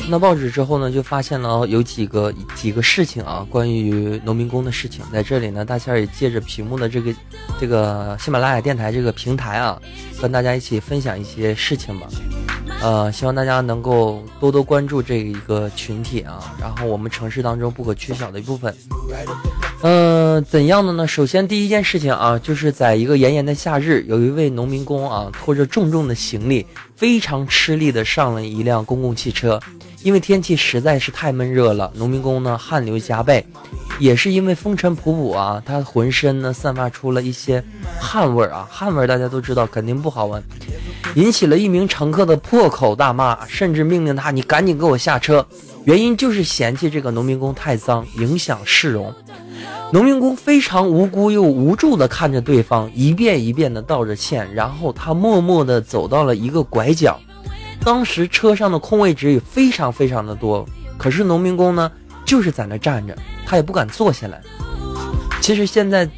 [0.00, 5.04] 看到报纸之后呢，就发现了有几个几个事情啊，关于农民工的事情。
[5.12, 7.14] 在这里呢，大仙也借着屏幕的这个
[7.60, 9.78] 这个喜马拉雅电台这个平台啊，
[10.22, 12.08] 跟大家一起分享一些事情吧。
[12.82, 18.74] 呃，希望大家能够多多关注这一个群体啊，然后我们城市当中不可缺少的一部分。
[19.82, 21.06] 嗯，怎样的呢？
[21.06, 26.66] 首先第一件事情啊，就是在一个炎炎的夏日，有一位农民工啊，拖着重重的行李，
[26.96, 29.58] 非常吃力的上了一辆公共汽车。
[30.02, 33.44] 因为天气实在是太闷热了，农民工呢汗流浃背，
[33.98, 37.62] 也是因为风尘仆仆啊，他浑身呢散发出了一些
[37.98, 40.42] 汗味儿啊，汗味儿大家都知道肯定不好闻。
[41.14, 45.44] 引起了一名乘客的破口大骂，甚至命令他：“你赶紧给我下车！”
[45.84, 49.12] 原因就是嫌弃这个农民工太脏，影响市容。
[49.92, 57.18] 农民工非常无辜又无助地看着对方一遍一遍地道着歉，然后他默默地走到了一个拐角。
[57.82, 60.64] 当时车上的空位置也非常非常的多，
[60.96, 61.90] 可是农民工呢，
[62.24, 64.40] 就是在那站着，他也不敢坐下来。
[65.40, 66.08] 其实现在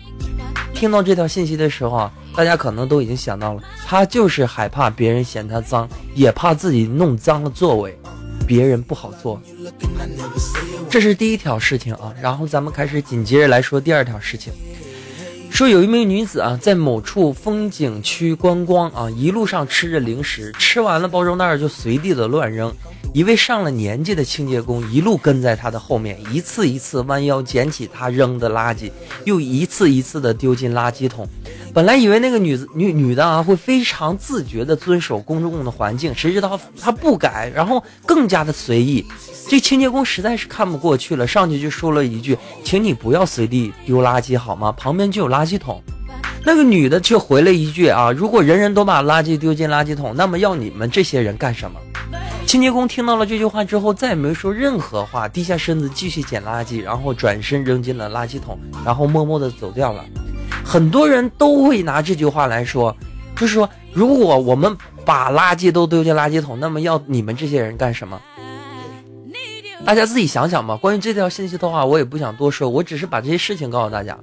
[0.74, 7.98] 听到这条信息的时候啊，大家可能都已经想到了，他就是害怕别人嫌他脏，也怕自己弄脏了座位，
[8.46, 9.40] 别人不好做。
[10.90, 14.52] 这是第一条事情啊，然后咱们开始紧接着来说第二条事情。
[15.50, 22.72] 说有一名女子啊，在某处风景区观光啊，一路上吃着零食，吃完了包装袋就随地的乱扔。
[23.12, 28.90] 一位上了年纪的清洁工一路跟在她的后面，一次一次弯腰捡起她扔的垃圾，
[29.24, 31.28] 又一次一次的丢进垃圾桶。
[31.74, 39.06] 本来以为那个女子女女的啊会非常自觉的遵守公众的环境，谁知道她不改，然后更加的随意。
[39.48, 44.70] 这清洁工实在是看不过去了，上去就说了一句：“请你不要随地丢垃圾好吗？
[44.72, 45.82] 旁边就有垃圾桶。”
[46.44, 51.80] 那个女的却回了一句：“啊，如果人人都把垃圾丢进垃圾桶，那么要你们这些人干什么？”
[52.44, 60.04] 清洁工听到了这句话之后，再也没说任何话，低下身子继续捡垃圾，然后转身扔进了垃圾桶，然后默默的走掉了。
[60.64, 62.96] 很多人都会拿这句话来说，
[63.36, 68.20] 就是说，如果我们把垃圾都丢进垃圾桶，那么要你们这些人干什么？
[69.84, 70.76] 大家自己想想吧。
[70.76, 74.16] 关于这条信息的话，我也不想多说，我只是把这些事情告诉大家。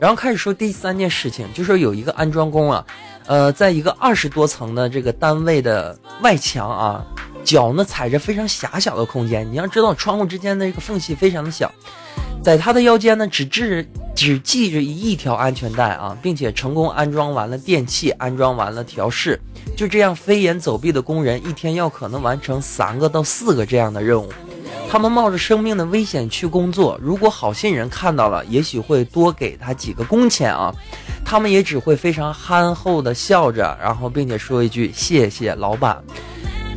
[0.00, 2.84] 然后开始说第三件事情，就说有一个安装工啊，
[3.26, 7.06] 呃，在一个二十多层的这个单位的外墙啊，
[7.44, 9.48] 脚呢踩着非常狭小的空间。
[9.48, 11.70] 你要知道，窗户之间的这个缝隙非常的小。
[12.46, 19.36] 在他的腰间呢，只系只系着一条安全带啊，并且成功安装完了电器，安装完了调试。
[19.76, 24.32] 就这样飞檐走壁的工人，一天要可能完成三个到四个这样的任务。
[24.88, 30.72] 他们冒着生命的危险去工作，如果好心人看到了，也许会多给他几个工钱啊。
[31.24, 36.00] 他们也只会非常憨厚的笑着，然后并且说一句谢谢老板。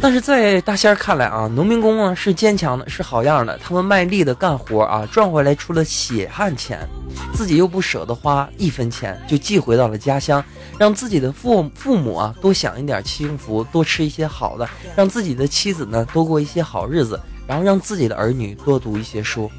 [0.02, 3.60] 但是在大仙儿看来啊，农民工啊是坚强的，是好样的。
[3.62, 6.88] 他们卖力的干活啊，赚回来出了血汗钱，
[7.34, 10.44] 自己又不舍得花一分钱，就寄回到了家乡，
[10.78, 19.52] 让自己的父父母啊多享一点清福，多吃一些好的，让自己的妻子呢多过一些好日子，然后让自己的儿女多读一些书。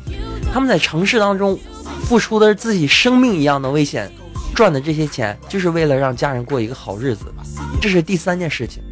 [0.53, 1.57] 他们在城市当中
[2.05, 4.11] 付出的自己生命一样的危险，
[4.55, 7.27] 赚的这些钱就是为了让家人过一个好日子。
[7.79, 8.83] 这是第三件事情，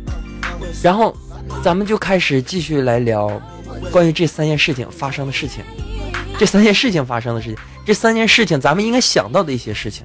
[0.83, 1.17] 然后。
[1.63, 3.41] 咱们就开始继续来聊
[3.91, 5.65] 关于这三件事情发生的事情，
[6.39, 10.05] 这三件事情发生的事情，这三件事情咱们应该想到的一些事情。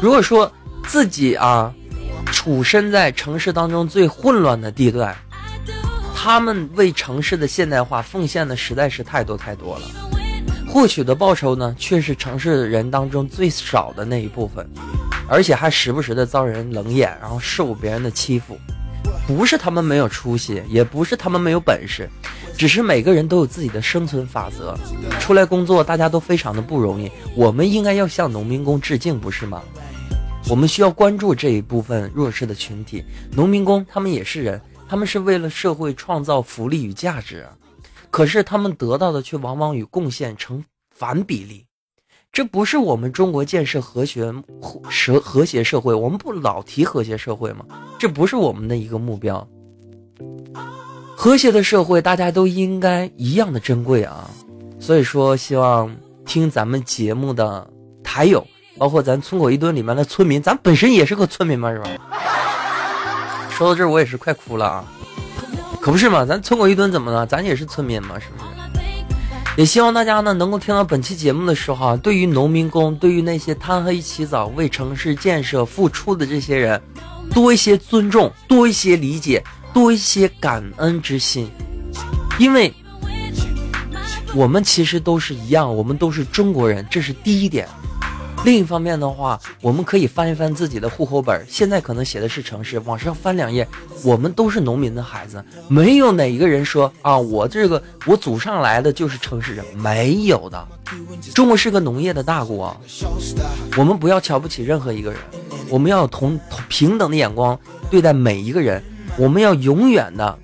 [0.00, 0.50] 如果说
[0.86, 1.72] 自己啊
[2.26, 5.16] 处身在城市当中最混乱的地段，
[6.14, 9.86] 他们为城市的现代化奉献的实在是太多太多了，
[10.68, 14.68] 获取的报酬呢却是城市人当中最少的那一部分，
[15.28, 18.58] 而且还时不时的遭人冷眼，然后受别人的欺负。
[19.26, 22.08] 不是他们没有出息，也不是他们没有本事，
[22.56, 24.76] 只是每个人都有自己的生存法则。
[25.18, 27.10] 出来工作，大家都非常的不容易。
[27.34, 29.62] 我们应该要向农民工致敬，不是吗？
[30.50, 33.02] 我们需要关注这一部分弱势的群体。
[33.32, 37.46] 农民工他们也是人，他们是为了社会创造福利与价值，
[38.10, 40.62] 可是他们得到的却往往与贡献成
[40.94, 41.64] 反比例。
[42.34, 44.24] 这不是我们中国建设和谐
[44.60, 47.64] 和和谐社会，我们不老提和谐社会吗？
[47.96, 49.46] 这不是我们的一个目标。
[51.14, 54.28] 和谐的社会，大家都应该一样的珍贵啊！
[54.80, 55.94] 所以说，希望
[56.26, 57.70] 听咱们节目的
[58.02, 58.44] 台友，
[58.76, 61.88] 包括咱村口一墩里面的村民，咱本身也是个村民嘛，是吧？
[63.48, 64.84] 说到这儿，我也是快哭了啊！
[65.80, 67.24] 可不是嘛，咱村口一墩怎么了？
[67.24, 68.53] 咱也是村民嘛，是不是？
[69.56, 76.80] 也希望大家呢能够听到本期节目的时候啊，对于农民工，对于那些贪黑起早为城市建设付出的这些人，
[77.32, 79.42] 多一些尊重，多一些理解，
[79.72, 81.48] 多一些感恩之心，
[82.36, 82.72] 因为
[84.34, 87.68] 我们其实都是一样，我们都是中国人，这是第一点。
[88.44, 93.66] 另一方面的话，我们可以翻一翻自己的户口本，现在可能写的是城市，往上翻两页，
[94.02, 100.68] 我们都是农民的孩子，没有哪一个人说啊，我这个我祖上来的就是城市人，没有的。
[101.34, 102.76] 中国是个农业的大国，
[103.78, 105.18] 我们不要瞧不起任何一个人，
[105.70, 107.58] 我们要同同平等的眼光
[107.90, 108.82] 对待每一个人，
[109.16, 110.38] 我们要永远的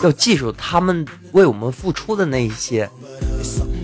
[0.00, 2.90] 要记住他们为我们付出的那一些。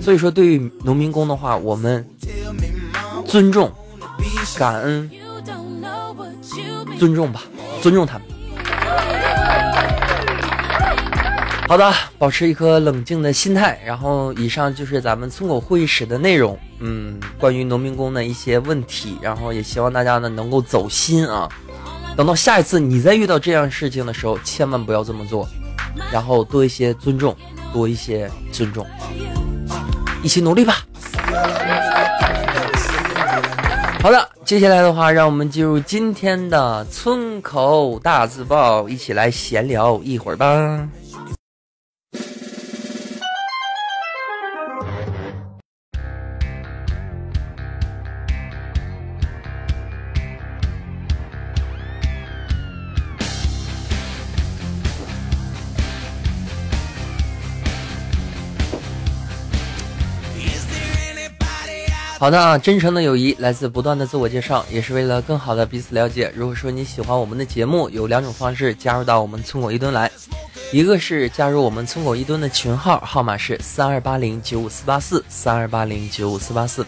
[0.03, 2.05] 所以说，对于农民工的话，我们。
[3.29, 3.71] 尊重、
[4.59, 5.11] 感恩、
[6.99, 7.43] 尊重吧，
[7.83, 8.27] 尊重他们。
[11.69, 13.79] 好的，保持一颗冷静的心态。
[13.85, 16.59] 然后，以上就是咱们村口会议室的内容。
[16.81, 21.47] 嗯，关于农民工的一些问题，然后也希望大家呢能够走心啊。
[22.17, 25.47] 等到下一次你再遇到这样事情的时候，千万不要这么做，
[26.11, 27.37] 然后多一些尊重，
[27.75, 28.87] 多一些尊重，
[30.23, 30.79] 一起努力吧。
[34.01, 40.89] 好的，接下来的话，让我们进入今天的村口大字报，一起来闲聊一会儿吧。
[62.19, 66.33] 好的啊，真诚的友谊来自不断的自我介绍，也是为了更好的彼此了解。
[66.35, 70.11] 如果说你喜欢我们的节目，有两种方式加入到我们村口一吨来，
[70.73, 76.83] 一个是加入我们村口一吨的群号，号码是三二八零九五四八四三二八零九五四八四；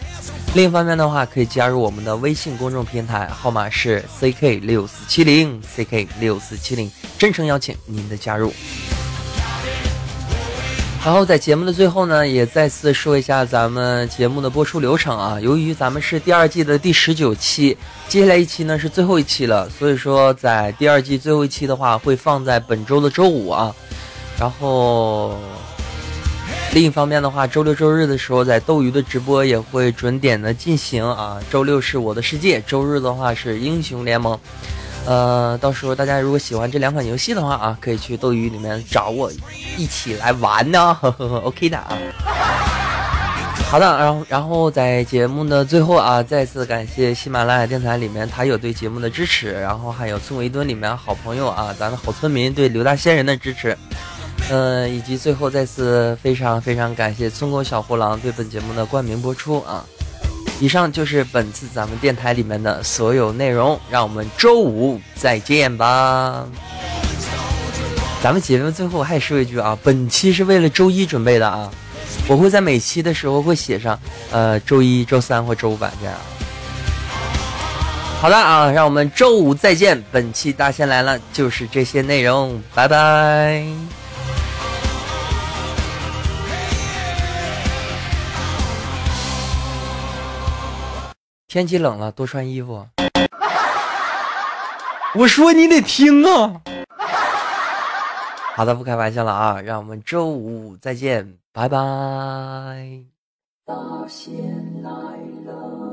[0.53, 8.51] 另一方面的话，可以加入我们的微信公众平台，号码是 ck 六四七零 ck 六四七零，真诚邀请您的加入。
[11.03, 15.39] 然后在节目的最后呢，也再次说一下咱们节目的播出流程啊。
[15.41, 17.75] 由于咱们是第二季的第十九期，
[18.07, 23.73] 接下来一期呢是最后一期了，所以说在第二季最后一期的话会放在本周的周五啊。
[24.39, 25.35] 然后
[26.71, 31.39] 另一方面的话，周六周日的时候在斗鱼的直播也会准点的进行啊。
[31.49, 34.39] 周六是我的世界，周日的话是英雄联盟。
[35.05, 39.31] 呃，到时候大家如果喜欢这两款游戏的话啊，可以去斗鱼里面找我
[39.77, 40.97] 一起来玩呢。
[41.01, 41.97] 呵呵呵 OK 的啊。
[43.69, 53.77] 好的，然后然后在节目的最后啊，再次感谢喜马拉雅电台里面他有对节目的支持，然后还有村委一吨里面好朋友啊，咱的好村民对刘大仙人的支持，
[54.49, 59.85] 嗯，以及最后再次非常非常感谢村口小胡狼对本节目的冠名播出啊。
[60.61, 66.45] 以上就是本次咱们电台里面的所有内容，让我们周五再见吧。
[68.21, 71.71] 咱们节目最后还说一句啊，本期是为了周一准备的啊，
[72.27, 73.99] 我会在每期的时候会写上，
[74.29, 76.15] 呃，周一周三或周五版这样。
[78.21, 79.99] 好的啊，让我们周五再见。
[80.11, 83.65] 本期大仙来了就是这些内容，拜拜。
[91.51, 92.87] 天气冷了，多穿衣服。
[95.15, 96.61] 我说你得听啊。
[98.55, 101.77] 好的，不开玩笑了啊，让我们周五再见，拜拜。
[103.65, 103.75] 大
[104.07, 104.33] 仙
[104.81, 104.89] 来
[105.45, 105.90] 了。